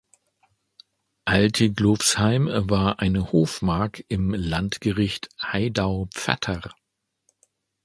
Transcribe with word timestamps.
Alteglofsheim 1.25 2.47
war 2.51 3.01
eine 3.01 3.31
Hofmark 3.31 4.03
im 4.09 4.33
Landgericht 4.33 5.29
Haidau-Pfatter. 5.39 6.71